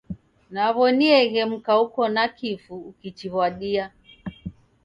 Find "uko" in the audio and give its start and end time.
1.85-2.01